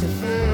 to 0.00 0.06
feel? 0.06 0.49